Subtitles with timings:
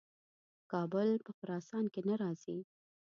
[0.71, 2.59] کابل په خراسان کې نه راځي.